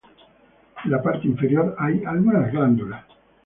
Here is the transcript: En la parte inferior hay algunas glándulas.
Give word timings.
En 0.85 0.89
la 0.89 0.99
parte 0.99 1.27
inferior 1.27 1.75
hay 1.77 2.01
algunas 2.03 2.51
glándulas. 2.51 3.05